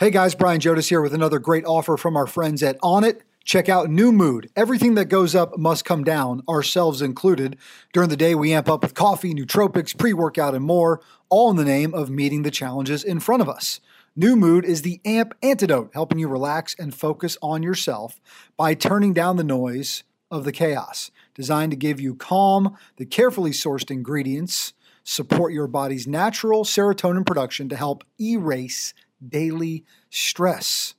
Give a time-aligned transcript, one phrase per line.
[0.00, 3.20] Hey guys, Brian Jodice here with another great offer from our friends at Onnit.
[3.44, 4.48] Check out New Mood.
[4.56, 7.58] Everything that goes up must come down, ourselves included.
[7.92, 11.58] During the day, we amp up with coffee, nootropics, pre workout, and more, all in
[11.58, 13.78] the name of meeting the challenges in front of us.
[14.16, 18.18] New Mood is the AMP antidote, helping you relax and focus on yourself
[18.56, 21.10] by turning down the noise of the chaos.
[21.34, 24.72] Designed to give you calm, the carefully sourced ingredients
[25.04, 28.94] support your body's natural serotonin production to help erase
[29.26, 30.94] daily stress.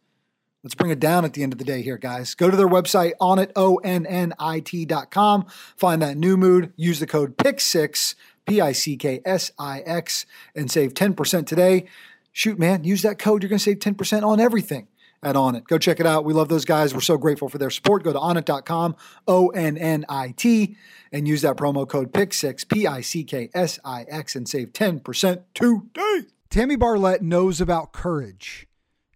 [0.63, 2.35] Let's bring it down at the end of the day here, guys.
[2.35, 5.45] Go to their website, onnit, O-N-N-I-T dot com.
[5.75, 6.71] Find that new mood.
[6.75, 8.13] Use the code PICK6,
[8.45, 10.25] P-I-C-K-S-I-X,
[10.55, 11.87] and save 10% today.
[12.31, 13.41] Shoot, man, use that code.
[13.41, 14.87] You're going to save 10% on everything
[15.23, 15.65] at Onnit.
[15.65, 16.25] Go check it out.
[16.25, 16.93] We love those guys.
[16.93, 18.03] We're so grateful for their support.
[18.03, 18.95] Go to onnit.com,
[19.27, 20.75] O N N I T,
[21.11, 24.73] and use that promo code PICK6, P I C K S I X, and save
[24.73, 26.27] 10% today.
[26.51, 28.67] Tammy Barlett knows about courage.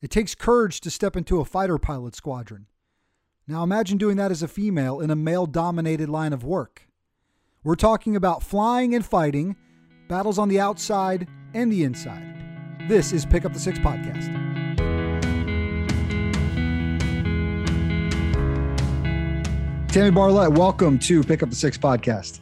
[0.02, 2.68] It takes courage to step into a fighter pilot squadron.
[3.46, 6.88] Now imagine doing that as a female in a male dominated line of work.
[7.62, 9.58] We're talking about flying and fighting,
[10.08, 12.24] battles on the outside and the inside.
[12.88, 14.32] This is Pick Up the Six podcast.
[19.90, 22.40] Tammy Barlett, welcome to Pick Up the Six podcast.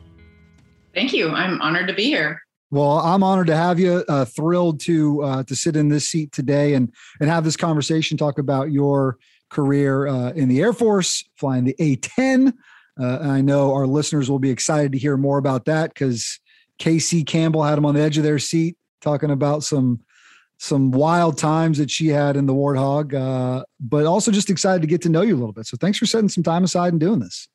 [0.94, 1.30] Thank you.
[1.30, 2.43] I'm honored to be here.
[2.74, 4.04] Well, I'm honored to have you.
[4.10, 8.18] Uh, thrilled to uh, to sit in this seat today and and have this conversation.
[8.18, 9.20] Talk about your
[9.52, 12.52] career uh, in the Air Force, flying the A-10.
[13.00, 16.40] Uh, I know our listeners will be excited to hear more about that because
[16.80, 20.02] Casey Campbell had them on the edge of their seat talking about some
[20.58, 24.88] some wild times that she had in the Warthog, uh, but also just excited to
[24.88, 25.68] get to know you a little bit.
[25.68, 27.48] So thanks for setting some time aside and doing this.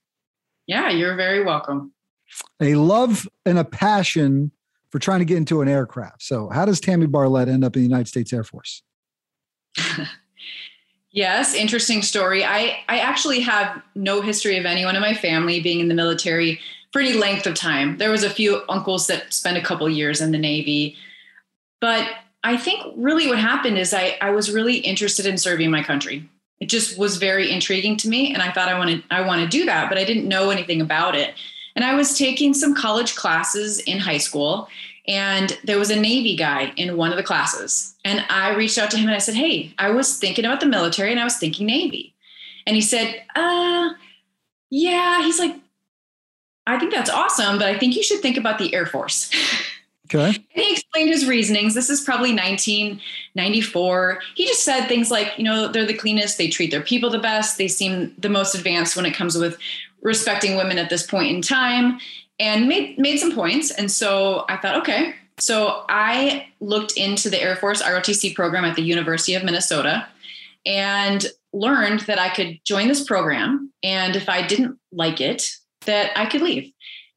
[0.68, 1.92] Yeah, you're very welcome.
[2.62, 4.52] A love and a passion
[4.90, 6.22] for trying to get into an aircraft.
[6.22, 8.82] So, how does Tammy Barlett end up in the United States Air Force?
[11.10, 12.44] yes, interesting story.
[12.44, 16.60] I, I actually have no history of anyone in my family being in the military
[16.92, 17.98] for any length of time.
[17.98, 20.96] There was a few uncles that spent a couple years in the Navy,
[21.80, 22.08] but
[22.44, 26.28] I think really what happened is I, I was really interested in serving my country.
[26.60, 28.32] It just was very intriguing to me.
[28.32, 30.80] And I thought I wanted, I want to do that, but I didn't know anything
[30.80, 31.34] about it.
[31.78, 34.68] And I was taking some college classes in high school
[35.06, 37.94] and there was a Navy guy in one of the classes.
[38.04, 40.66] And I reached out to him and I said, Hey, I was thinking about the
[40.66, 42.16] military and I was thinking Navy.
[42.66, 43.90] And he said, Uh,
[44.70, 45.22] yeah.
[45.22, 45.54] He's like,
[46.66, 49.30] I think that's awesome, but I think you should think about the Air Force.
[50.10, 50.28] Okay.
[50.28, 51.74] And he explained his reasonings.
[51.74, 54.20] This is probably 1994.
[54.34, 57.18] He just said things like, you know, they're the cleanest, they treat their people the
[57.18, 59.58] best, they seem the most advanced when it comes with
[60.02, 61.98] respecting women at this point in time,
[62.38, 63.70] and made made some points.
[63.70, 65.14] And so I thought, okay.
[65.38, 70.08] So I looked into the Air Force ROTC program at the University of Minnesota
[70.66, 73.72] and learned that I could join this program.
[73.82, 75.48] And if I didn't like it,
[75.86, 76.72] that I could leave.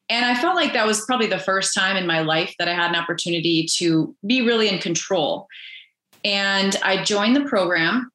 [0.08, 2.74] And I felt like that was probably the first time in my life that I
[2.74, 5.48] had an opportunity to be really in control.
[6.24, 8.12] And I joined the program,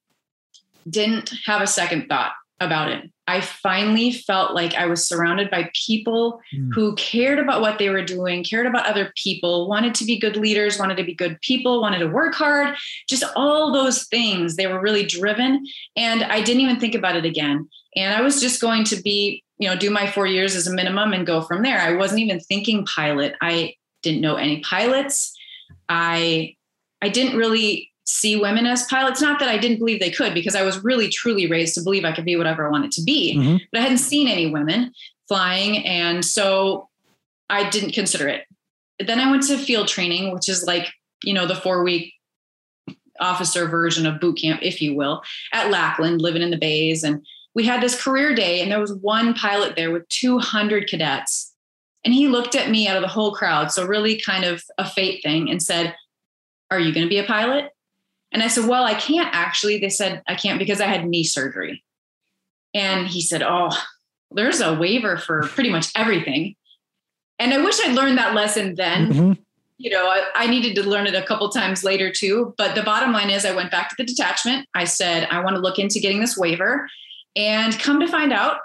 [0.89, 3.11] didn't have a second thought about it.
[3.29, 6.69] I finally felt like I was surrounded by people mm.
[6.73, 10.37] who cared about what they were doing, cared about other people, wanted to be good
[10.37, 12.77] leaders, wanted to be good people, wanted to work hard,
[13.09, 14.57] just all those things.
[14.57, 15.65] They were really driven.
[15.97, 17.69] And I didn't even think about it again.
[17.97, 20.73] And I was just going to be you know do my four years as a
[20.73, 25.35] minimum and go from there i wasn't even thinking pilot i didn't know any pilots
[25.89, 26.55] i
[27.01, 30.55] i didn't really see women as pilots not that i didn't believe they could because
[30.55, 33.37] i was really truly raised to believe i could be whatever i wanted to be
[33.37, 33.57] mm-hmm.
[33.73, 34.93] but i hadn't seen any women
[35.29, 36.89] flying and so
[37.51, 38.45] i didn't consider it
[39.05, 40.89] then i went to field training which is like
[41.23, 42.13] you know the four week
[43.19, 47.27] officer version of boot camp if you will at lackland living in the bays and
[47.57, 51.55] we had this career day and there was one pilot there with 200 cadets.
[52.05, 53.73] And he looked at me out of the whole crowd.
[53.73, 55.97] So, really kind of a fate thing and said,
[56.71, 57.71] Are you going to be a pilot?
[58.37, 59.79] And I said, Well, I can't actually.
[59.79, 61.83] They said, I can't because I had knee surgery.
[62.75, 63.75] And he said, Oh,
[64.31, 66.55] there's a waiver for pretty much everything.
[67.39, 69.11] And I wish I'd learned that lesson then.
[69.11, 69.33] Mm-hmm.
[69.79, 72.55] You know, I, I, needed to learn it a couple times later too.
[72.59, 74.69] But the bottom line is, I went back to the detachment.
[74.75, 76.87] I said, I want to look into getting this waiver.
[77.37, 78.59] And come to find out,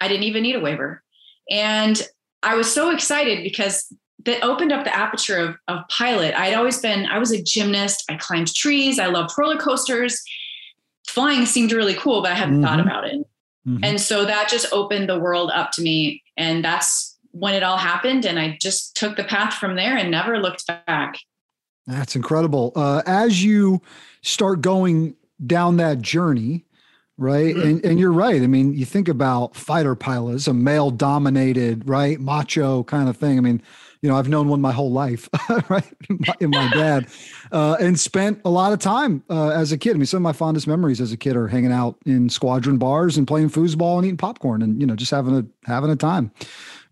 [0.00, 1.02] I didn't even need a waiver.
[1.50, 2.00] And
[2.42, 3.92] I was so excited because
[4.24, 6.34] that opened up the aperture of, of pilot.
[6.34, 8.04] I'd always been, I was a gymnast.
[8.08, 8.98] I climbed trees.
[8.98, 10.22] I loved roller coasters.
[11.06, 12.64] Flying seemed really cool, but I hadn't mm-hmm.
[12.64, 13.20] thought about it.
[13.66, 13.84] Mm-hmm.
[13.84, 16.22] And so that just opened the world up to me.
[16.36, 18.24] And that's when it all happened.
[18.24, 21.16] And I just took the path from there and never looked back.
[21.86, 22.72] That's incredible.
[22.74, 23.82] Uh, as you
[24.22, 25.16] start going
[25.46, 26.64] down that journey,
[27.18, 27.54] right?
[27.54, 27.68] Mm-hmm.
[27.68, 28.42] And and you're right.
[28.42, 33.38] I mean, you think about fighter pilots, a male dominated, right, macho kind of thing.
[33.38, 33.62] I mean,
[34.04, 35.30] you know, I've known one my whole life,
[35.70, 35.90] right?
[36.38, 37.06] In my dad,
[37.50, 39.92] uh, and spent a lot of time uh, as a kid.
[39.92, 42.76] I mean, some of my fondest memories as a kid are hanging out in squadron
[42.76, 45.96] bars and playing foosball and eating popcorn and you know just having a having a
[45.96, 46.30] time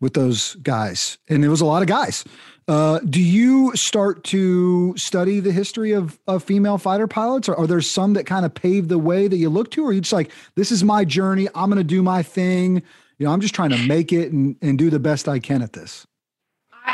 [0.00, 1.18] with those guys.
[1.28, 2.24] And there was a lot of guys.
[2.66, 7.66] Uh, do you start to study the history of, of female fighter pilots, or are
[7.66, 10.00] there some that kind of pave the way that you look to, or are you
[10.00, 12.76] just like, this is my journey, I'm going to do my thing,
[13.18, 15.60] you know, I'm just trying to make it and, and do the best I can
[15.60, 16.06] at this?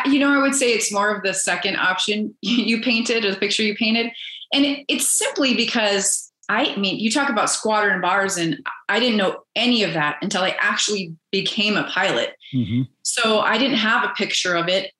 [0.06, 3.38] You know, I would say it's more of the second option you painted or the
[3.38, 4.12] picture you painted.
[4.52, 9.18] And it, it's simply because I mean, you talk about squadron bars, and I didn't
[9.18, 12.36] know any of that until I actually became a pilot.
[12.54, 12.82] Mm-hmm.
[13.02, 14.92] So I didn't have a picture of it.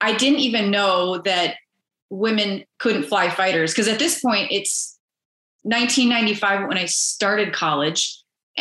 [0.00, 1.56] I didn't even know that
[2.08, 4.98] women couldn't fly fighters because at this point it's
[5.62, 8.18] 1995 when I started college.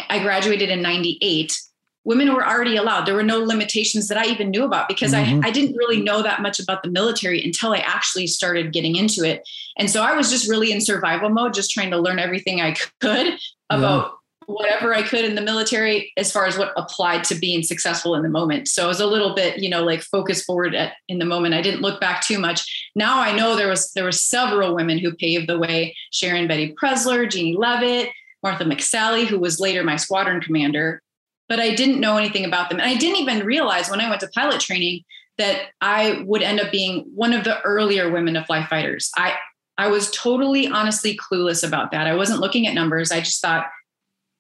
[0.10, 1.58] I graduated in 98.
[2.06, 3.06] Women were already allowed.
[3.06, 5.44] There were no limitations that I even knew about because mm-hmm.
[5.44, 8.96] I, I didn't really know that much about the military until I actually started getting
[8.96, 9.48] into it.
[9.78, 12.76] And so I was just really in survival mode, just trying to learn everything I
[13.00, 13.40] could
[13.70, 14.14] about
[14.48, 18.24] whatever I could in the military as far as what applied to being successful in
[18.24, 18.68] the moment.
[18.68, 21.54] So it was a little bit, you know, like focus forward at, in the moment.
[21.54, 22.90] I didn't look back too much.
[22.96, 26.74] Now I know there was there were several women who paved the way: Sharon Betty
[26.74, 28.10] Preszler, Jeannie Leavitt,
[28.42, 31.02] Martha McSally, who was later my squadron commander.
[31.50, 34.22] But I didn't know anything about them, and I didn't even realize when I went
[34.22, 35.04] to pilot training
[35.38, 39.12] that I would end up being one of the earlier women to fly fighters.
[39.16, 39.36] I
[39.78, 42.08] I was totally honestly clueless about that.
[42.08, 43.12] I wasn't looking at numbers.
[43.12, 43.66] I just thought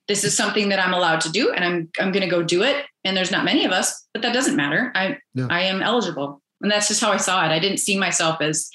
[0.07, 2.63] this is something that I'm allowed to do and I'm I'm going to go do
[2.63, 5.47] it and there's not many of us but that doesn't matter I yeah.
[5.49, 8.69] I am eligible and that's just how I saw it I didn't see myself as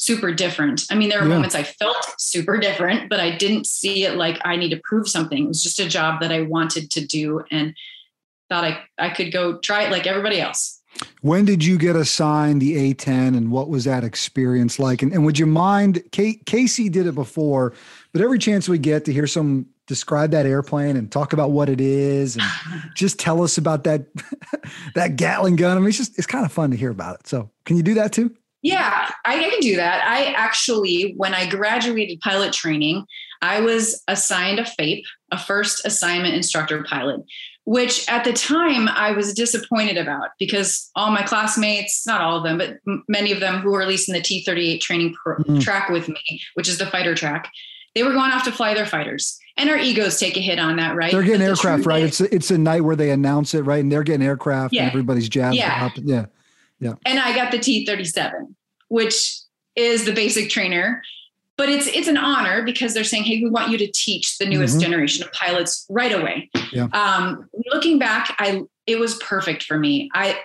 [0.00, 1.34] super different I mean there are yeah.
[1.34, 5.08] moments I felt super different but I didn't see it like I need to prove
[5.08, 7.74] something it was just a job that I wanted to do and
[8.48, 10.80] thought I I could go try it like everybody else
[11.20, 15.02] when did you get assigned the A10 and what was that experience like?
[15.02, 17.72] And, and would you mind, Kate, Casey did it before,
[18.12, 21.68] but every chance we get to hear some describe that airplane and talk about what
[21.68, 22.44] it is and
[22.94, 24.06] just tell us about that
[24.94, 25.76] that Gatling gun.
[25.76, 27.26] I mean, it's just it's kind of fun to hear about it.
[27.26, 28.34] So, can you do that too?
[28.62, 30.06] Yeah, I, I can do that.
[30.06, 33.06] I actually, when I graduated pilot training,
[33.42, 37.22] I was assigned a FAIP, a first assignment instructor pilot,
[37.64, 42.44] which at the time I was disappointed about because all my classmates, not all of
[42.44, 42.76] them, but
[43.08, 45.58] many of them who were at least in the T 38 training pro- mm-hmm.
[45.58, 47.50] track with me, which is the fighter track,
[47.94, 50.76] they were going off to fly their fighters and our egos take a hit on
[50.76, 51.12] that, right?
[51.12, 52.04] They're getting but aircraft, right?
[52.04, 53.80] Is, it's it's a night where they announce it, right?
[53.80, 54.82] And they're getting aircraft, yeah.
[54.82, 55.86] and everybody's jazzed yeah.
[55.86, 55.92] up.
[55.96, 56.26] Yeah,
[56.80, 56.94] yeah.
[57.04, 58.56] And I got the T thirty seven,
[58.88, 59.38] which
[59.76, 61.02] is the basic trainer,
[61.56, 64.46] but it's it's an honor because they're saying, hey, we want you to teach the
[64.46, 64.82] newest mm-hmm.
[64.82, 66.50] generation of pilots right away.
[66.72, 66.88] Yeah.
[66.92, 70.10] Um, looking back, I it was perfect for me.
[70.14, 70.38] I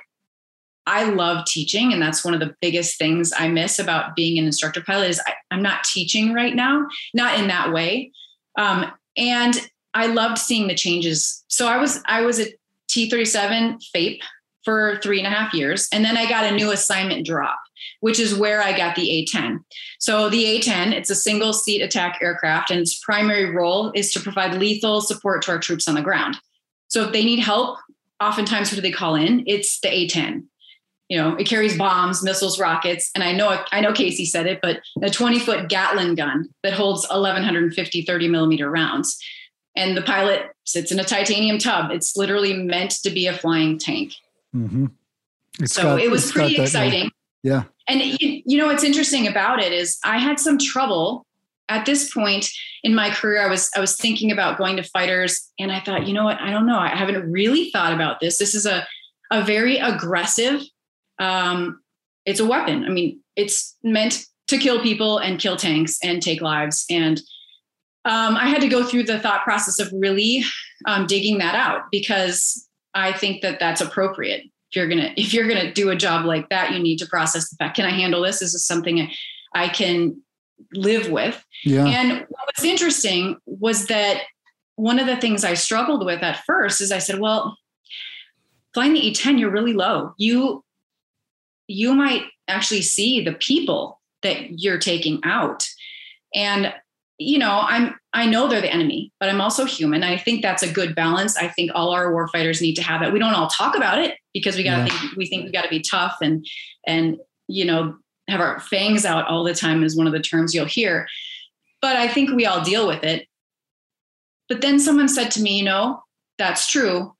[0.88, 4.46] I love teaching, and that's one of the biggest things I miss about being an
[4.46, 8.12] instructor pilot is I, am not teaching right now, not in that way.
[8.58, 9.56] Um, and
[9.94, 11.44] I loved seeing the changes.
[11.48, 12.48] So I was I was a
[12.90, 14.20] T37 FAIP
[14.66, 17.60] for three and a half years, and then I got a new assignment drop,
[18.02, 19.60] which is where I got the A10.
[20.00, 24.20] So the A10, it's a single seat attack aircraft, and its primary role is to
[24.20, 26.38] provide lethal support to our troops on the ground.
[26.88, 27.78] So if they need help,
[28.20, 29.44] oftentimes who do they call in?
[29.48, 30.44] It's the A10
[31.10, 34.60] you know, it carries bombs, missiles, rockets, and I know I know Casey said it,
[34.62, 39.18] but a 20 foot Gatling gun that holds 1,150 30 millimeter rounds,
[39.76, 41.92] and the pilot sits in a titanium tub.
[41.92, 44.14] It's literally meant to be a flying tank.
[44.56, 45.66] Mm-hmm.
[45.66, 47.12] so got, it was pretty exciting.
[47.44, 47.64] Yeah.
[47.88, 51.26] And you, you know what's interesting about it is I had some trouble
[51.70, 52.50] at this point
[52.84, 53.44] in my career.
[53.44, 56.40] I was I was thinking about going to fighters, and I thought, you know what?
[56.40, 56.80] I don't know.
[56.80, 58.38] I haven't really thought about this.
[58.38, 58.88] This is a
[59.32, 60.62] a very aggressive
[61.20, 61.82] um,
[62.26, 62.86] it's a weapon.
[62.86, 66.86] I mean, it's meant to kill people and kill tanks and take lives.
[66.90, 67.20] And
[68.06, 70.44] um, I had to go through the thought process of really
[70.86, 74.46] um, digging that out because I think that that's appropriate.
[74.72, 77.50] If you're gonna if you're gonna do a job like that, you need to process
[77.50, 78.42] the fact: Can I handle this?
[78.42, 79.10] Is this something
[79.54, 80.22] I can
[80.74, 81.44] live with?
[81.64, 81.86] Yeah.
[81.86, 84.24] And what was interesting was that
[84.76, 87.58] one of the things I struggled with at first is I said, well,
[88.74, 90.14] flying the A10, you're really low.
[90.18, 90.64] You
[91.68, 95.68] you might actually see the people that you're taking out.
[96.34, 96.74] And
[97.18, 100.02] you know, I'm I know they're the enemy, but I'm also human.
[100.02, 101.36] I think that's a good balance.
[101.36, 103.12] I think all our warfighters need to have it.
[103.12, 105.00] We don't all talk about it because we gotta yeah.
[105.00, 106.48] think we think we gotta be tough and
[106.88, 107.18] and
[107.48, 107.98] you know
[108.30, 111.08] have our fangs out all the time is one of the terms you'll hear.
[111.82, 113.28] But I think we all deal with it.
[114.48, 116.02] But then someone said to me, you know,
[116.38, 117.14] that's true,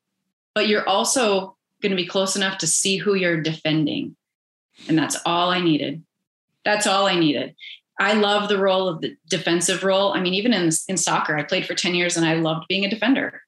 [0.54, 4.16] but you're also going to be close enough to see who you're defending.
[4.88, 6.04] And that's all I needed.
[6.64, 7.56] That's all I needed.
[8.00, 10.14] I love the role of the defensive role.
[10.14, 12.86] I mean, even in in soccer, I played for 10 years and I loved being
[12.86, 13.42] a defender.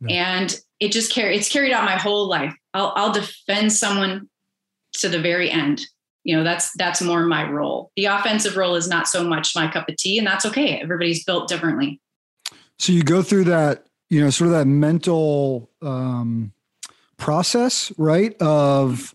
[0.00, 0.40] Yeah.
[0.40, 2.54] And it just carry it's carried out my whole life.
[2.74, 4.28] I'll I'll defend someone
[4.94, 5.82] to the very end.
[6.24, 7.90] You know, that's that's more my role.
[7.96, 10.78] The offensive role is not so much my cup of tea, and that's okay.
[10.80, 12.00] Everybody's built differently.
[12.78, 16.52] So you go through that, you know, sort of that mental um
[17.16, 19.12] process right of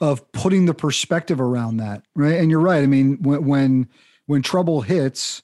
[0.00, 3.88] of putting the perspective around that right and you're right i mean when when
[4.26, 5.42] when trouble hits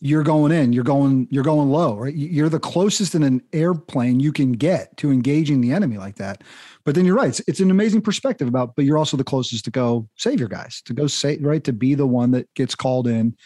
[0.00, 2.14] you're going in you're going you're going low right?
[2.14, 6.42] You're the closest in an airplane you can get to engaging the enemy like that.
[6.84, 9.64] But then you're right it's, it's an amazing perspective about but you're also the closest
[9.64, 11.64] to go save your guys to go say right?
[11.64, 13.36] To be the one that gets called in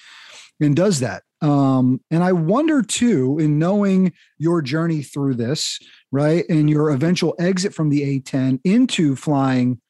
[0.61, 1.23] and does that.
[1.43, 5.79] Um, and I wonder too, in knowing your journey through this,
[6.11, 9.81] right, and your eventual exit from the A 10 into flying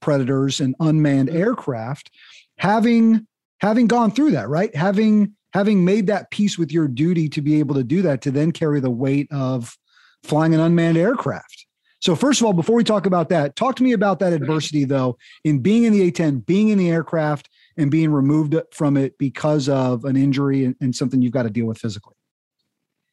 [0.00, 1.38] predators and unmanned mm-hmm.
[1.38, 2.10] aircraft,
[2.56, 3.26] having
[3.60, 7.58] having gone through that, right, having having made that peace with your duty to be
[7.58, 9.76] able to do that, to then carry the weight of
[10.22, 11.66] flying an unmanned aircraft.
[12.00, 14.84] So, first of all, before we talk about that, talk to me about that adversity,
[14.84, 18.96] though, in being in the A 10, being in the aircraft, and being removed from
[18.96, 22.14] it because of an injury and, and something you've got to deal with physically.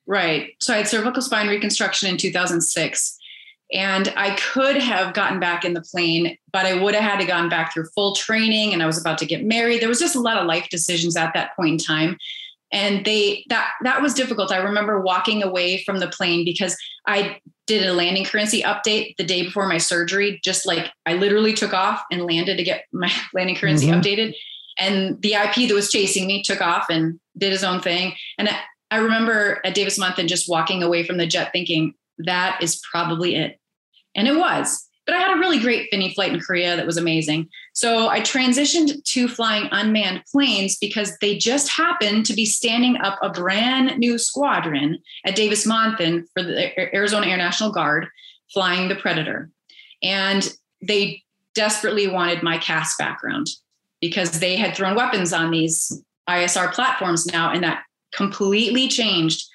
[0.06, 0.54] Right.
[0.62, 3.18] So I had cervical spine reconstruction in 2006
[3.74, 7.26] and I could have gotten back in the plane, but I would have had to
[7.26, 9.82] gone back through full training and I was about to get married.
[9.82, 12.18] There was just a lot of life decisions at that point in time.
[12.72, 14.52] And they that that was difficult.
[14.52, 19.24] I remember walking away from the plane because I did a landing currency update the
[19.24, 20.40] day before my surgery.
[20.44, 24.00] Just like I literally took off and landed to get my landing currency mm-hmm.
[24.00, 24.34] updated.
[24.80, 28.14] And the IP that was chasing me took off and did his own thing.
[28.38, 28.60] And I,
[28.92, 33.36] I remember at Davis Monthan just walking away from the jet thinking, that is probably
[33.36, 33.60] it.
[34.16, 34.88] And it was.
[35.06, 37.48] But I had a really great fini flight in Korea that was amazing.
[37.74, 43.18] So I transitioned to flying unmanned planes because they just happened to be standing up
[43.22, 48.08] a brand new squadron at Davis Monthan for the Arizona Air National Guard
[48.54, 49.50] flying the Predator.
[50.04, 51.24] And they
[51.56, 53.48] desperately wanted my CAS background
[54.02, 57.84] because they had thrown weapons on these ISR platforms now, and that
[58.14, 59.48] completely changed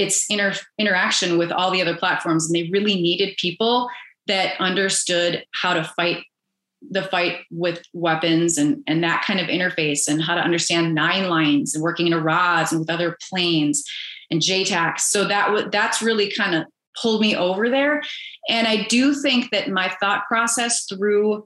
[0.00, 2.46] its inter- interaction with all the other platforms.
[2.46, 3.88] And they really needed people
[4.26, 6.24] that understood how to fight
[6.90, 11.28] the fight with weapons and, and that kind of interface and how to understand nine
[11.28, 13.84] lines and working in a RODS and with other planes
[14.30, 15.00] and JTACs.
[15.00, 16.64] So that w- that's really kind of
[17.00, 18.02] pulled me over there.
[18.48, 21.44] And I do think that my thought process through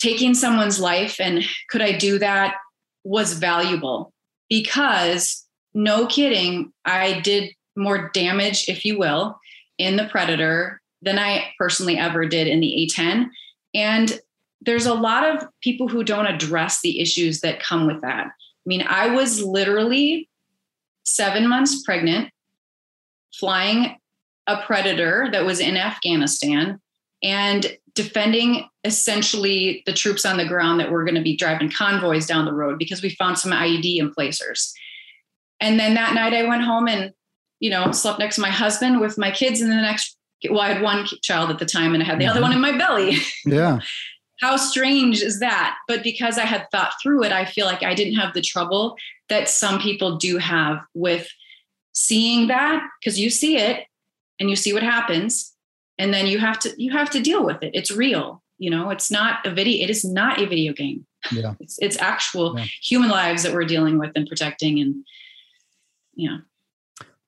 [0.00, 2.56] taking someone's life and could I do that
[3.04, 4.12] was valuable
[4.48, 5.45] because
[5.76, 9.38] no kidding, I did more damage, if you will,
[9.78, 13.26] in the Predator than I personally ever did in the A10.
[13.74, 14.18] And
[14.62, 18.26] there's a lot of people who don't address the issues that come with that.
[18.26, 20.30] I mean, I was literally
[21.04, 22.30] seven months pregnant,
[23.38, 23.96] flying
[24.46, 26.80] a Predator that was in Afghanistan.
[27.22, 32.26] And defending essentially the troops on the ground that were going to be driving convoys
[32.26, 34.74] down the road because we found some IED emplacers.
[35.60, 37.12] And then that night I went home and,
[37.60, 39.60] you know, slept next to my husband with my kids.
[39.60, 40.16] And then the next,
[40.50, 42.42] well, I had one child at the time and I had the other mm-hmm.
[42.42, 43.16] one in my belly.
[43.46, 43.80] Yeah.
[44.40, 45.78] How strange is that?
[45.88, 48.98] But because I had thought through it, I feel like I didn't have the trouble
[49.30, 51.26] that some people do have with
[51.92, 53.86] seeing that because you see it
[54.38, 55.54] and you see what happens
[55.98, 58.90] and then you have to you have to deal with it it's real you know
[58.90, 62.66] it's not a video it is not a video game yeah it's, it's actual yeah.
[62.82, 65.04] human lives that we're dealing with and protecting and
[66.16, 66.38] yeah.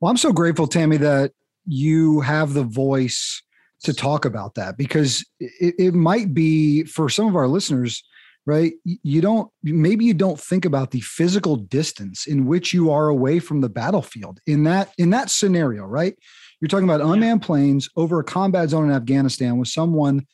[0.00, 1.32] Well i'm so grateful tammy that
[1.66, 3.42] you have the voice
[3.84, 8.02] to talk about that because it, it might be for some of our listeners
[8.48, 8.72] right?
[8.84, 13.40] You don't maybe you don't think about the physical distance in which you are away
[13.40, 16.16] from the battlefield in that in that scenario right?
[16.58, 20.26] You're talking about unmanned planes over a combat zone in Afghanistan with someone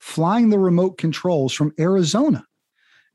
[0.00, 2.44] flying the remote controls from Arizona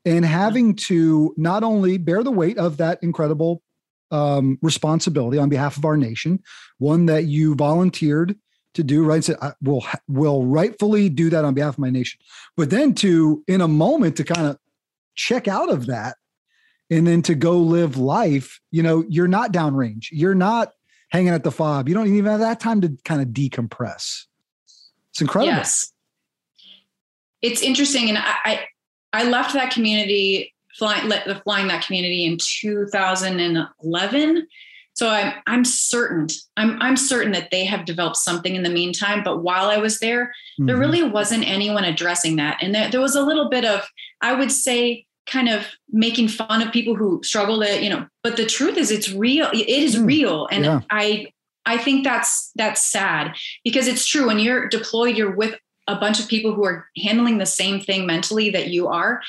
[0.06, 3.62] and having to not only bear the weight of that incredible
[4.10, 6.42] um, responsibility on behalf of our nation,
[6.78, 8.36] one that you volunteered
[8.74, 9.24] to do, right?
[9.24, 12.20] So I will will rightfully do that on behalf of my nation,
[12.56, 14.58] but then to in a moment to kind of
[15.14, 16.16] check out of that
[16.90, 20.08] and then to go live life, you know, you're not downrange.
[20.10, 20.72] You're not
[21.10, 21.88] hanging at the fob.
[21.88, 24.24] You don't even have that time to kind of decompress.
[25.10, 25.56] It's incredible.
[25.56, 25.92] Yes.
[27.42, 28.08] It's interesting.
[28.08, 28.66] And I, I
[29.12, 31.08] I left that community flying
[31.44, 34.48] flying that community in 2011
[34.94, 39.22] so I'm I'm certain I'm I'm certain that they have developed something in the meantime.
[39.24, 40.66] But while I was there, mm-hmm.
[40.66, 43.88] there really wasn't anyone addressing that, and there, there was a little bit of
[44.20, 48.06] I would say kind of making fun of people who struggle to you know.
[48.22, 49.48] But the truth is, it's real.
[49.54, 50.80] It is mm, real, and yeah.
[50.90, 51.28] I
[51.64, 53.34] I think that's that's sad
[53.64, 54.26] because it's true.
[54.26, 55.54] When you're deployed, you're with
[55.86, 59.22] a bunch of people who are handling the same thing mentally that you are,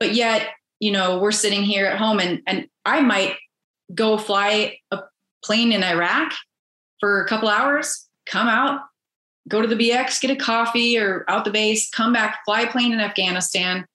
[0.00, 0.48] but yet
[0.82, 3.36] you know we're sitting here at home and and I might
[3.94, 4.98] go fly a
[5.44, 6.32] plane in Iraq
[6.98, 8.80] for a couple hours, come out,
[9.48, 12.70] go to the BX, get a coffee or out the base, come back, fly a
[12.70, 13.86] plane in Afghanistan.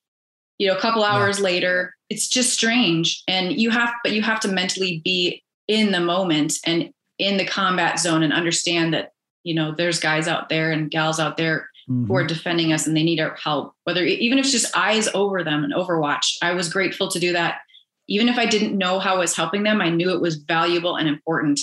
[0.60, 1.44] You know, a couple hours yeah.
[1.44, 3.22] later, it's just strange.
[3.28, 7.46] And you have, but you have to mentally be in the moment and in the
[7.46, 9.12] combat zone and understand that,
[9.44, 12.06] you know, there's guys out there and gals out there mm-hmm.
[12.06, 12.28] who are mm-hmm.
[12.28, 15.64] defending us and they need our help, whether even if it's just eyes over them
[15.64, 16.38] and overwatch.
[16.42, 17.60] I was grateful to do that
[18.08, 20.96] even if I didn't know how I was helping them, I knew it was valuable
[20.96, 21.60] and important.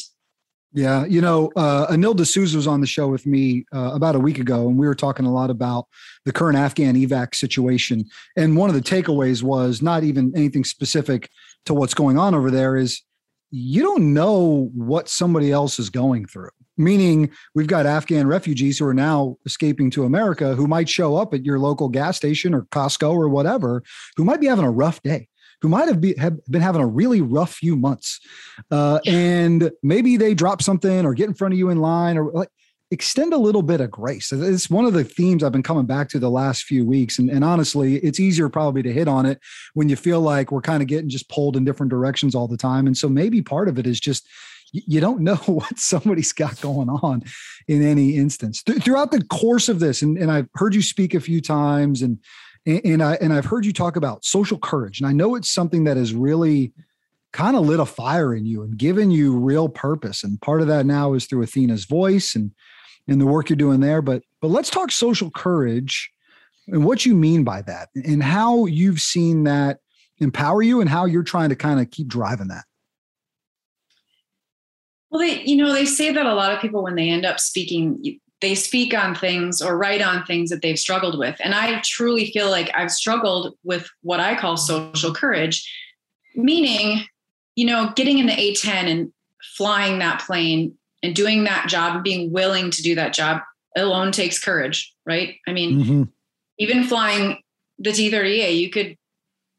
[0.73, 4.19] Yeah, you know, uh, Anil D'Souza was on the show with me uh, about a
[4.19, 5.87] week ago, and we were talking a lot about
[6.25, 8.05] the current Afghan evac situation.
[8.37, 11.31] And one of the takeaways was not even anything specific
[11.67, 12.77] to what's going on over there.
[12.77, 13.03] Is
[13.53, 16.51] you don't know what somebody else is going through.
[16.77, 21.33] Meaning, we've got Afghan refugees who are now escaping to America who might show up
[21.35, 23.83] at your local gas station or Costco or whatever,
[24.17, 25.29] who might be having a rough day
[25.63, 28.21] who might have, be, have been having a really rough few months.
[28.71, 32.31] Uh, and maybe they drop something or get in front of you in line or
[32.33, 32.51] like
[32.91, 34.31] extend a little bit of grace.
[34.31, 37.19] It's one of the themes I've been coming back to the last few weeks.
[37.19, 39.41] And, and honestly, it's easier probably to hit on it
[39.73, 42.57] when you feel like we're kind of getting just pulled in different directions all the
[42.57, 42.87] time.
[42.87, 44.29] And so maybe part of it is just
[44.73, 47.23] you don't know what somebody's got going on
[47.69, 51.15] in any instance Th- throughout the course of this and, and i've heard you speak
[51.15, 52.19] a few times and
[52.67, 55.85] and, I and I've heard you talk about social courage, and I know it's something
[55.85, 56.73] that has really
[57.33, 60.23] kind of lit a fire in you and given you real purpose.
[60.23, 62.53] And part of that now is through Athena's voice and
[63.07, 64.01] and the work you're doing there.
[64.01, 66.11] But but let's talk social courage
[66.69, 69.81] and what you mean by that, and how you've seen that
[70.19, 72.65] empower you, and how you're trying to kind of keep driving that.
[75.15, 77.39] Well, they, you know, they say that a lot of people, when they end up
[77.39, 81.37] speaking, they speak on things or write on things that they've struggled with.
[81.39, 85.73] And I truly feel like I've struggled with what I call social courage,
[86.35, 87.05] meaning,
[87.55, 89.13] you know, getting in the A10 and
[89.57, 93.41] flying that plane and doing that job and being willing to do that job
[93.77, 95.37] alone takes courage, right?
[95.47, 96.03] I mean, mm-hmm.
[96.59, 97.39] even flying
[97.79, 98.97] the T38, you could,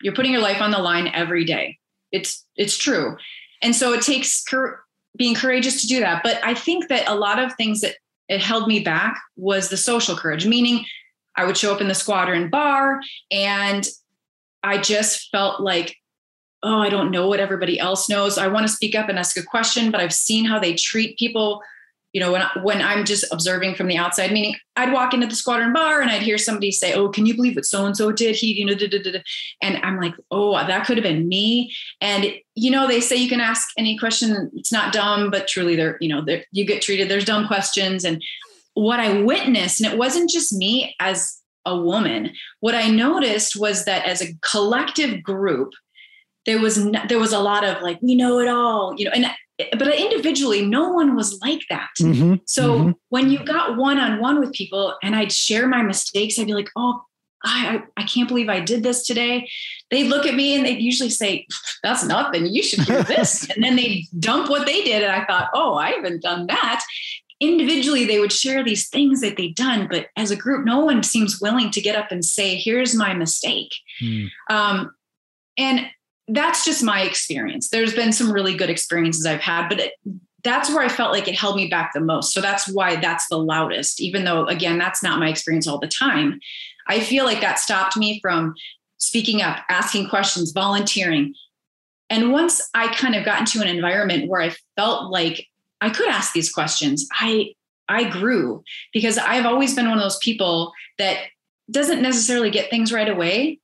[0.02, 1.78] you're putting your life on the line every day.
[2.12, 3.16] It's, it's true.
[3.62, 4.82] And so it takes cur-
[5.16, 6.24] being courageous to do that.
[6.24, 7.96] But I think that a lot of things that
[8.28, 10.86] it held me back was the social courage, meaning
[11.36, 13.02] I would show up in the squadron bar
[13.32, 13.88] and
[14.64, 15.96] I just felt like,
[16.64, 18.38] oh, I don't know what everybody else knows.
[18.38, 21.18] I want to speak up and ask a question, but I've seen how they treat
[21.20, 21.62] people
[22.16, 25.28] you know, when I, when I'm just observing from the outside, meaning I'd walk into
[25.28, 27.96] the squadron bar and I'd hear somebody say, "Oh, can you believe what so and
[27.96, 29.20] so did?" He, you know, da, da, da,
[29.62, 33.28] and I'm like, "Oh, that could have been me." And you know, they say you
[33.28, 36.82] can ask any question; it's not dumb, but truly, they're you know, they're, you get
[36.82, 37.10] treated.
[37.10, 38.24] There's dumb questions, and
[38.76, 42.32] what I witnessed, and it wasn't just me as a woman.
[42.62, 45.74] What I noticed was that as a collective group,
[46.46, 49.26] there was there was a lot of like, we know it all, you know, and
[49.58, 52.36] but individually no one was like that mm-hmm.
[52.46, 52.92] so mm-hmm.
[53.10, 57.02] when you got one-on-one with people and i'd share my mistakes i'd be like oh
[57.46, 59.48] I, I can't believe I did this today.
[59.92, 61.46] They'd look at me and they'd usually say,
[61.84, 62.48] That's nothing.
[62.48, 63.48] You should do this.
[63.56, 65.04] and then they dump what they did.
[65.04, 66.84] And I thought, Oh, I haven't done that.
[67.40, 69.88] Individually, they would share these things that they'd done.
[69.88, 73.14] But as a group, no one seems willing to get up and say, Here's my
[73.14, 73.74] mistake.
[74.02, 74.30] Mm.
[74.50, 74.96] Um,
[75.58, 75.86] and
[76.28, 77.70] that's just my experience.
[77.70, 79.94] There's been some really good experiences I've had, but it,
[80.44, 82.34] that's where I felt like it held me back the most.
[82.34, 85.88] So that's why that's the loudest, even though, again, that's not my experience all the
[85.88, 86.40] time.
[86.88, 88.56] I feel like that stopped me from
[88.98, 91.34] speaking up, asking questions, volunteering.
[92.10, 95.48] And once I kind of got into an environment where I felt like
[95.82, 97.54] I could ask these questions, I
[97.88, 101.18] I grew because I've always been one of those people that
[101.70, 103.60] doesn't necessarily get things right away,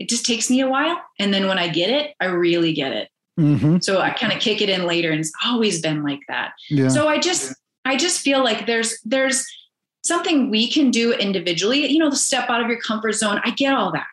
[0.00, 1.00] it just takes me a while.
[1.20, 3.08] And then when I get it, I really get it.
[3.38, 3.78] Mm-hmm.
[3.80, 6.52] So I kind of kick it in later and it's always been like that.
[6.70, 6.88] Yeah.
[6.88, 9.46] So I just, I just feel like there's, there's
[10.02, 13.40] something we can do individually, you know, the step out of your comfort zone.
[13.44, 14.06] I get all that.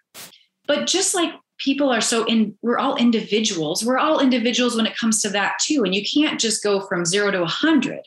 [0.68, 3.84] But just like people are so in, we're all individuals.
[3.84, 5.84] We're all individuals when it comes to that too.
[5.86, 8.02] And you can't just go from zero to a hundred.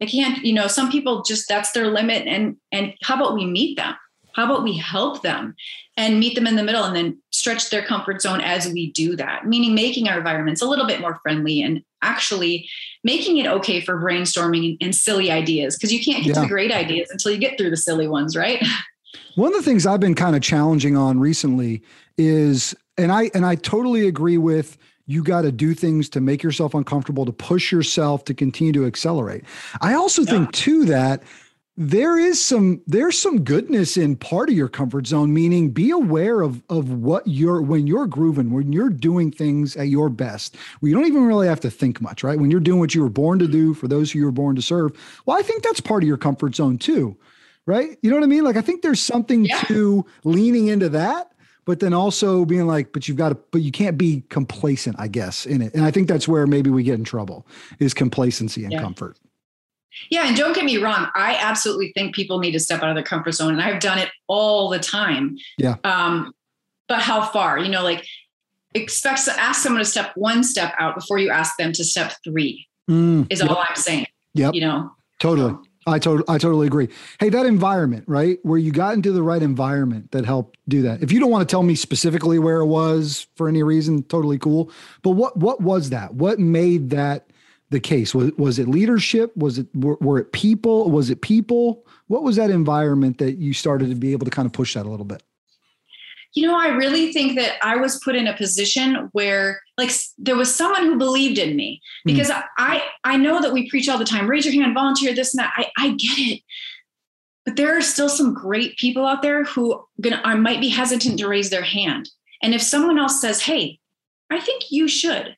[0.00, 2.26] I can't, you know, some people just, that's their limit.
[2.26, 3.94] And, and how about we meet them?
[4.38, 5.56] How about we help them?
[5.98, 9.16] and meet them in the middle and then stretch their comfort zone as we do
[9.16, 12.68] that, meaning making our environments a little bit more friendly and actually
[13.02, 16.34] making it okay for brainstorming and silly ideas because you can't get yeah.
[16.34, 18.64] to the great ideas until you get through the silly ones, right?
[19.34, 21.82] One of the things I've been kind of challenging on recently
[22.16, 26.44] is and I and I totally agree with you got to do things to make
[26.44, 29.42] yourself uncomfortable to push yourself to continue to accelerate.
[29.80, 30.30] I also yeah.
[30.30, 31.22] think too that
[31.80, 36.40] there is some there's some goodness in part of your comfort zone meaning be aware
[36.40, 40.56] of of what you're when you're grooving when you're doing things at your best.
[40.80, 42.36] We don't even really have to think much right?
[42.36, 44.56] When you're doing what you were born to do for those who you were born
[44.56, 44.90] to serve
[45.24, 47.16] well i think that's part of your comfort zone too
[47.64, 47.96] right?
[48.02, 48.42] You know what i mean?
[48.42, 49.60] Like i think there's something yeah.
[49.68, 51.32] to leaning into that
[51.64, 55.06] but then also being like but you've got to but you can't be complacent i
[55.06, 55.72] guess in it.
[55.74, 57.46] And i think that's where maybe we get in trouble
[57.78, 58.80] is complacency and yeah.
[58.80, 59.16] comfort
[60.10, 61.08] yeah, and don't get me wrong.
[61.14, 63.98] I absolutely think people need to step out of their comfort zone, and I've done
[63.98, 65.36] it all the time.
[65.58, 65.76] Yeah.
[65.84, 66.32] Um,
[66.88, 67.58] but how far?
[67.58, 68.06] You know, like
[68.74, 72.12] expect to ask someone to step one step out before you ask them to step
[72.24, 72.66] three.
[72.90, 73.50] Mm, is yep.
[73.50, 74.06] all I'm saying.
[74.34, 74.54] Yep.
[74.54, 74.90] You know.
[75.18, 75.56] Totally.
[75.86, 76.88] I totally, I totally agree.
[77.18, 78.38] Hey, that environment, right?
[78.42, 81.02] Where you got into the right environment that helped do that.
[81.02, 84.38] If you don't want to tell me specifically where it was for any reason, totally
[84.38, 84.70] cool.
[85.02, 86.14] But what, what was that?
[86.14, 87.30] What made that
[87.70, 88.14] the case?
[88.14, 89.36] Was was it leadership?
[89.36, 90.90] Was it were, were it people?
[90.90, 91.86] Was it people?
[92.06, 94.86] What was that environment that you started to be able to kind of push that
[94.86, 95.22] a little bit?
[96.34, 100.36] You know, I really think that I was put in a position where like there
[100.36, 102.12] was someone who believed in me hmm.
[102.12, 102.42] because mm.
[102.58, 105.42] I I know that we preach all the time, raise your hand, volunteer, this and
[105.42, 105.52] that.
[105.56, 106.42] I, I get it.
[107.44, 111.18] But there are still some great people out there who gonna I might be hesitant
[111.18, 112.10] to raise their hand.
[112.42, 113.80] And if someone else says, Hey,
[114.30, 115.36] I think you should,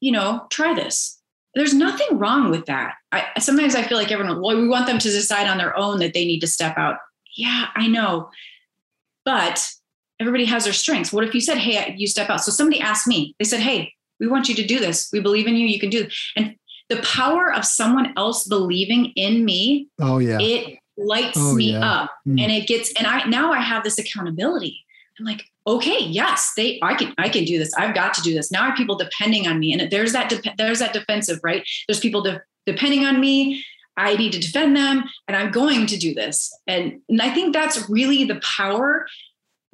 [0.00, 1.21] you know, try this
[1.54, 2.94] there's nothing wrong with that.
[3.12, 5.98] I, sometimes I feel like everyone, well, we want them to decide on their own
[5.98, 6.96] that they need to step out.
[7.36, 8.30] Yeah, I know.
[9.24, 9.68] But
[10.18, 11.12] everybody has their strengths.
[11.12, 12.42] What if you said, hey, you step out?
[12.42, 15.10] So somebody asked me, they said, hey, we want you to do this.
[15.12, 15.66] We believe in you.
[15.66, 16.14] You can do it.
[16.36, 16.56] And
[16.88, 20.38] the power of someone else believing in me, oh, yeah.
[20.40, 21.90] It lights oh, me yeah.
[21.90, 22.40] up mm.
[22.40, 24.84] and it gets, and I now I have this accountability.
[25.18, 27.72] I'm like, okay, yes, they, I can, I can do this.
[27.74, 28.50] I've got to do this.
[28.50, 31.66] Now have people depending on me, and there's that, de- there's that defensive, right?
[31.86, 33.64] There's people de- depending on me.
[33.96, 36.50] I need to defend them, and I'm going to do this.
[36.66, 39.06] And, and I think that's really the power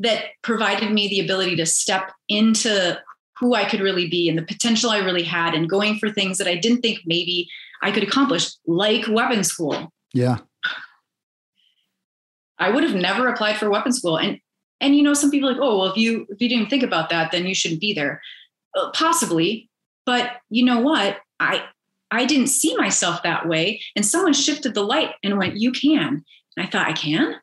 [0.01, 2.99] that provided me the ability to step into
[3.39, 6.39] who I could really be and the potential I really had, and going for things
[6.39, 7.49] that I didn't think maybe
[7.81, 9.93] I could accomplish, like weapons school.
[10.13, 10.39] Yeah.
[12.59, 14.19] I would have never applied for weapons school.
[14.19, 14.41] And
[14.81, 17.11] and you know, some people like, oh, well, if you if you didn't think about
[17.11, 18.21] that, then you shouldn't be there.
[18.77, 19.69] Uh, possibly,
[20.07, 21.19] but you know what?
[21.41, 21.65] I
[22.11, 26.25] I didn't see myself that way, and someone shifted the light and went, "You can."
[26.57, 27.35] And I thought, "I can."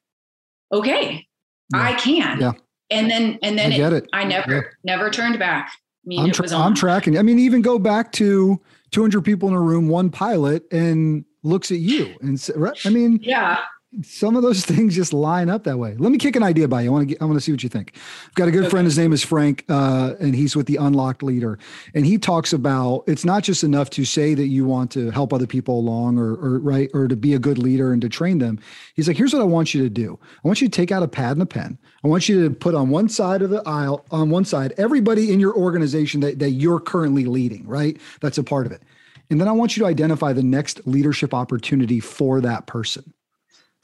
[0.72, 1.28] Okay,
[1.74, 1.82] yeah.
[1.82, 2.40] I can.
[2.40, 2.52] Yeah.
[2.92, 4.10] And then and then I, it, it.
[4.14, 4.62] I never yeah.
[4.84, 5.72] never turned back.
[5.74, 7.18] I mean, I'm, tra- I'm tracking.
[7.18, 11.72] I mean, even go back to 200 people in a room, one pilot, and looks
[11.72, 12.40] at you and
[12.86, 13.60] I mean, yeah,
[14.04, 15.96] some of those things just line up that way.
[15.98, 16.90] Let me kick an idea by you.
[16.90, 17.94] I want to get, I want to see what you think.
[18.28, 18.86] I've got a good friend.
[18.86, 21.58] His name is Frank, uh, and he's with the Unlocked Leader.
[21.94, 25.34] And he talks about it's not just enough to say that you want to help
[25.34, 28.40] other people along, or, or right, or to be a good leader and to train
[28.40, 28.60] them.
[28.96, 30.20] He's like, here's what I want you to do.
[30.44, 31.78] I want you to take out a pad and a pen.
[32.04, 35.32] I want you to put on one side of the aisle, on one side, everybody
[35.32, 37.68] in your organization that that you're currently leading.
[37.68, 38.82] Right, that's a part of it.
[39.30, 43.14] And then I want you to identify the next leadership opportunity for that person.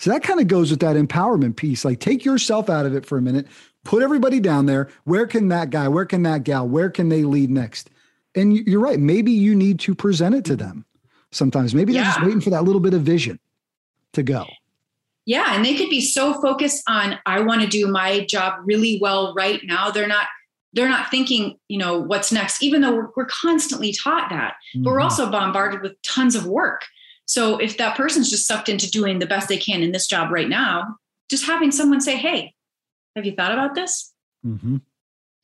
[0.02, 1.86] So that kind of goes with that empowerment piece.
[1.86, 3.46] Like take yourself out of it for a minute,
[3.84, 4.90] put everybody down there.
[5.04, 7.92] Where can that guy, where can that gal, where can they lead next?
[8.34, 9.00] And you're right.
[9.00, 10.86] Maybe you need to present it to them
[11.30, 11.76] sometimes.
[11.76, 13.40] Maybe they're just waiting for that little bit of vision
[14.14, 14.48] to go.
[15.28, 15.54] Yeah.
[15.56, 19.36] And they could be so focused on, I want to do my job really well
[19.36, 19.92] right now.
[19.92, 20.26] They're not
[20.74, 24.54] they're not thinking, you know, what's next, even though we're, we're constantly taught that.
[24.74, 24.84] Mm-hmm.
[24.84, 25.04] But we're mm-hmm.
[25.04, 26.86] also bombarded with tons of work.
[27.32, 30.34] So if that person's just sucked into doing the best they can in this job
[30.34, 30.98] right now,
[31.30, 32.54] just having someone say, Hey,
[33.16, 34.14] have you thought about this?
[34.46, 34.78] Mm-hmm.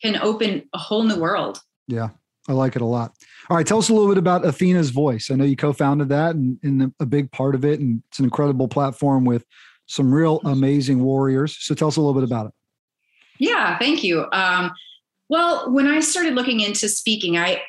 [0.01, 1.61] Can open a whole new world.
[1.87, 2.09] Yeah.
[2.49, 3.13] I like it a lot.
[3.49, 5.31] All right, tell us a little bit about Athena's Voice.
[5.31, 8.25] I know you co-founded that and, and a big part of it, and it's an
[8.25, 9.45] incredible platform with
[9.85, 11.55] some real amazing warriors.
[11.57, 12.53] So tell us a little bit about it.
[13.39, 14.27] Yeah, thank you.
[14.33, 14.71] Um,
[15.29, 17.61] well, when I started looking into speaking, I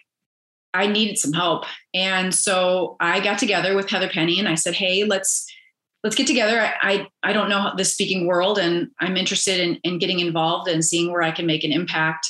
[0.74, 1.64] I needed some help.
[1.94, 5.46] And so I got together with Heather Penney and I said, Hey, let's
[6.04, 6.61] let's get together.
[6.61, 10.68] I I, I don't know the speaking world and I'm interested in, in getting involved
[10.68, 12.28] and seeing where I can make an impact.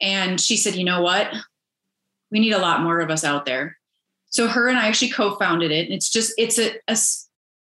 [0.00, 1.32] And she said, you know what?
[2.30, 3.76] We need a lot more of us out there.
[4.28, 5.90] So her and I actually co-founded it.
[5.90, 6.96] It's just it's a, a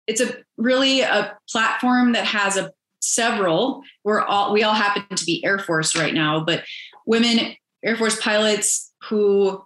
[0.08, 3.84] it's a really a platform that has a several.
[4.04, 6.63] We're all we all happen to be Air Force right now, but
[7.06, 9.63] women Air Force pilots who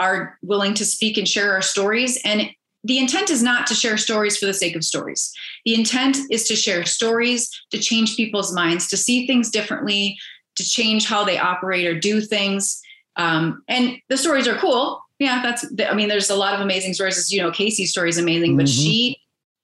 [0.00, 2.18] are willing to speak and share our stories.
[2.24, 2.50] And
[2.82, 5.32] the intent is not to share stories for the sake of stories.
[5.66, 10.18] The intent is to share stories, to change people's minds, to see things differently,
[10.56, 12.80] to change how they operate or do things.
[13.16, 15.02] Um, and the stories are cool.
[15.18, 17.18] Yeah, that's, I mean, there's a lot of amazing stories.
[17.18, 18.82] As you know, Casey's story is amazing, but mm-hmm.
[18.82, 19.20] she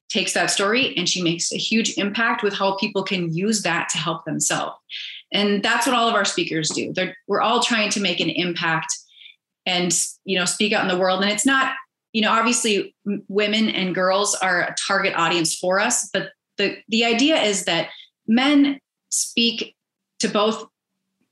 [0.09, 3.89] takes that story and she makes a huge impact with how people can use that
[3.89, 4.77] to help themselves.
[5.33, 6.93] And that's what all of our speakers do.
[6.93, 8.95] They're, we're all trying to make an impact
[9.67, 9.93] and,
[10.25, 11.21] you know, speak out in the world.
[11.21, 11.75] And it's not,
[12.13, 12.95] you know, obviously
[13.27, 17.89] women and girls are a target audience for us, but the, the idea is that
[18.27, 19.75] men speak
[20.19, 20.65] to both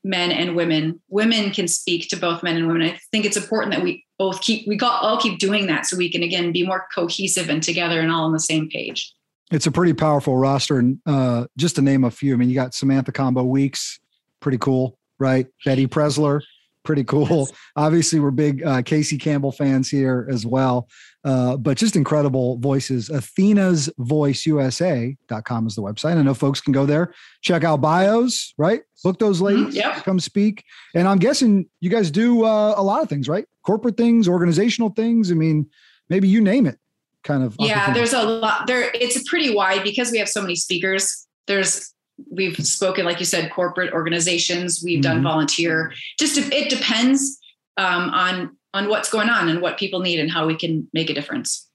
[0.04, 1.02] men and women.
[1.10, 2.84] Women can speak to both men and women.
[2.84, 5.98] I think it's important that we both keep we got all keep doing that so
[5.98, 9.14] we can again be more cohesive and together and all on the same page.
[9.52, 12.56] It's a pretty powerful roster, and uh, just to name a few, I mean, you
[12.56, 14.00] got Samantha Combo Weeks,
[14.40, 15.48] pretty cool, right?
[15.66, 16.42] Betty Preszler,
[16.86, 17.28] pretty cool.
[17.28, 17.54] Yes.
[17.76, 20.88] Obviously, we're big uh, Casey Campbell fans here as well.
[21.26, 23.10] Uh, but just incredible voices.
[23.10, 26.18] Athena's Voice USA.com is the website.
[26.18, 28.84] I know folks can go there, check out bios, right?
[29.04, 29.64] Book those mm-hmm.
[29.64, 30.04] ladies, yep.
[30.04, 30.64] come speak.
[30.94, 33.46] And I'm guessing you guys do uh, a lot of things, right?
[33.66, 35.32] Corporate things, organizational things.
[35.32, 35.68] I mean,
[36.10, 36.78] maybe you name it
[37.24, 37.56] kind of.
[37.60, 38.92] Yeah, there's a lot there.
[38.94, 41.28] It's pretty wide because we have so many speakers.
[41.48, 41.92] There's
[42.32, 44.82] we've spoken, like you said, corporate organizations.
[44.84, 45.14] We've mm-hmm.
[45.14, 45.94] done volunteer.
[46.20, 47.40] Just it depends
[47.78, 51.10] um, on on what's going on and what people need and how we can make
[51.10, 51.70] a difference.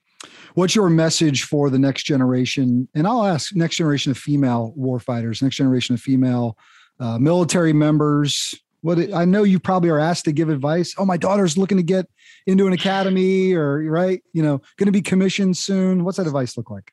[0.54, 2.88] What's your message for the next generation?
[2.94, 6.58] And I'll ask next generation of female warfighters, next generation of female
[6.98, 8.54] uh, military members.
[8.82, 10.94] What it, I know you probably are asked to give advice.
[10.98, 12.06] Oh, my daughter's looking to get
[12.46, 16.04] into an academy, or right, you know, going to be commissioned soon.
[16.04, 16.92] What's that advice look like?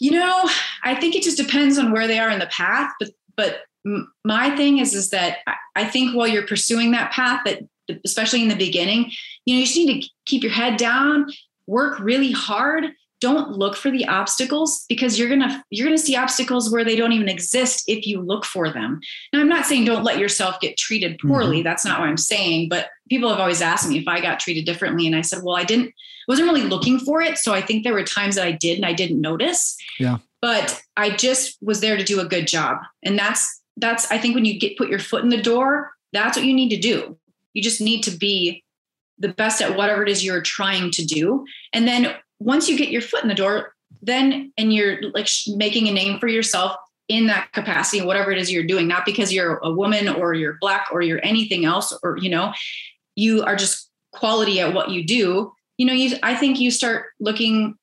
[0.00, 0.48] You know,
[0.82, 2.92] I think it just depends on where they are in the path.
[2.98, 3.62] But but
[4.24, 5.38] my thing is is that
[5.74, 7.62] I think while you're pursuing that path, that
[8.04, 9.10] especially in the beginning,
[9.44, 11.26] you know, you just need to keep your head down,
[11.66, 12.86] work really hard.
[13.20, 17.12] Don't look for the obstacles because you're gonna you're gonna see obstacles where they don't
[17.12, 19.00] even exist if you look for them.
[19.32, 21.58] Now, I'm not saying don't let yourself get treated poorly.
[21.58, 21.64] Mm-hmm.
[21.64, 22.68] That's not what I'm saying.
[22.68, 25.56] But people have always asked me if I got treated differently, and I said, well,
[25.56, 25.92] I didn't.
[26.28, 27.36] wasn't really looking for it.
[27.36, 29.76] So I think there were times that I did and I didn't notice.
[29.98, 30.18] Yeah.
[30.40, 34.34] But I just was there to do a good job, and that's that's I think
[34.34, 37.18] when you get put your foot in the door, that's what you need to do.
[37.52, 38.64] You just need to be
[39.18, 41.44] the best at whatever it is you're trying to do.
[41.72, 45.88] And then once you get your foot in the door, then and you're like making
[45.88, 46.74] a name for yourself
[47.08, 50.56] in that capacity, whatever it is you're doing, not because you're a woman or you're
[50.60, 52.52] black or you're anything else, or you know,
[53.14, 55.52] you are just quality at what you do.
[55.76, 57.76] You know, you I think you start looking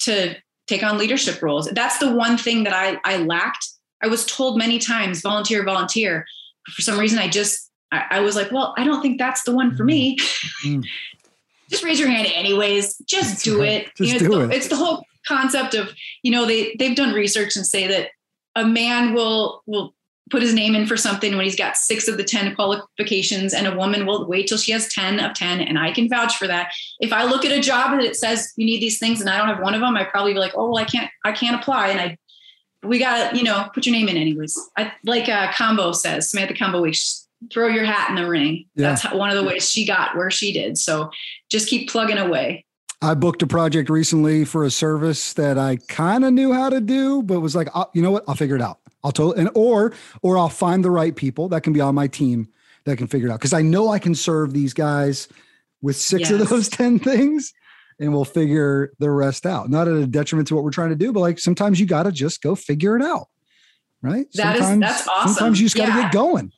[0.00, 0.34] to
[0.66, 1.68] take on leadership roles.
[1.70, 3.66] That's the one thing that I I lacked.
[4.02, 6.24] I was told many times, volunteer, volunteer.
[6.70, 9.54] For some reason, I just I, I, was like, well, I don't think that's the
[9.54, 10.16] one for me.
[10.64, 10.84] Mm.
[11.72, 12.98] just raise your hand anyways.
[12.98, 13.88] Just do it.
[13.96, 16.96] Just you know, do it's, the, it's the whole concept of, you know, they they've
[16.96, 18.10] done research and say that
[18.54, 19.94] a man will will
[20.30, 23.66] put his name in for something when he's got six of the 10 qualifications and
[23.66, 26.46] a woman will wait till she has 10 of 10 and i can vouch for
[26.46, 29.28] that if i look at a job that it says you need these things and
[29.28, 31.32] i don't have one of them i probably be like oh well i can't i
[31.32, 32.16] can't apply and i
[32.82, 36.54] we got you know put your name in anyways I, like uh, combo says samantha
[36.54, 36.80] combo
[37.50, 38.66] throw your hat in the ring.
[38.74, 38.90] Yeah.
[38.90, 40.78] That's how, one of the ways she got where she did.
[40.78, 41.10] So
[41.50, 42.64] just keep plugging away.
[43.00, 46.80] I booked a project recently for a service that I kind of knew how to
[46.80, 48.24] do, but was like, oh, you know what?
[48.28, 48.78] I'll figure it out.
[49.02, 52.06] I'll tell and or or I'll find the right people that can be on my
[52.06, 52.48] team
[52.84, 55.26] that can figure it out because I know I can serve these guys
[55.80, 56.40] with six yes.
[56.40, 57.52] of those ten things,
[57.98, 59.68] and we'll figure the rest out.
[59.68, 62.04] Not at a detriment to what we're trying to do, but like sometimes you got
[62.04, 63.26] to just go figure it out,
[64.00, 64.26] right?
[64.34, 65.34] That sometimes, is, that's awesome.
[65.34, 66.02] Sometimes you just got to yeah.
[66.02, 66.52] get going.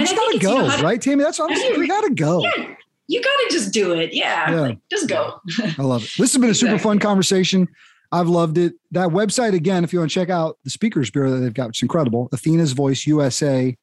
[0.00, 1.24] And you gotta go, you know right, Tammy?
[1.24, 1.74] That's what I'm saying.
[1.74, 2.42] You gotta go.
[2.42, 2.74] Yeah,
[3.06, 4.12] you gotta just do it.
[4.12, 4.60] Yeah, yeah.
[4.60, 5.40] Like, just go.
[5.78, 6.10] I love it.
[6.18, 7.68] This has been a super fun conversation.
[8.12, 8.74] I've loved it.
[8.90, 11.68] That website again, if you want to check out the speakers bureau that they've got,
[11.70, 12.28] it's incredible.
[12.32, 13.76] Athena's Voice USA.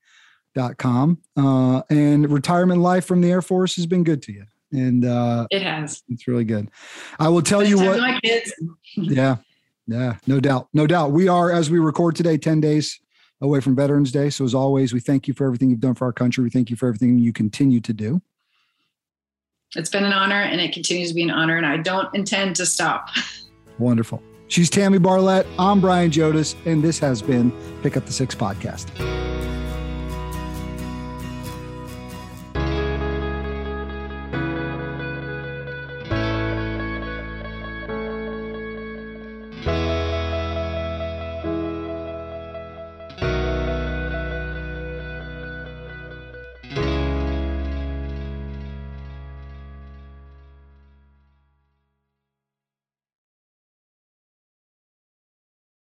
[0.55, 4.43] Dot com uh, and retirement life from the Air Force has been good to you,
[4.71, 6.01] and uh, it has.
[6.09, 6.71] It's really good.
[7.19, 7.99] I will tell you what.
[8.95, 9.35] Yeah,
[9.85, 11.11] yeah, no doubt, no doubt.
[11.11, 12.99] We are as we record today, ten days
[13.41, 14.29] away from Veterans Day.
[14.29, 16.43] So, as always, we thank you for everything you've done for our country.
[16.43, 18.21] We thank you for everything you continue to do.
[19.75, 22.55] It's been an honor and it continues to be an honor, and I don't intend
[22.57, 23.09] to stop.
[23.79, 24.23] Wonderful.
[24.47, 25.45] She's Tammy Barlett.
[25.59, 27.51] I'm Brian Jodice, and this has been
[27.83, 28.87] Pick Up the Six podcast.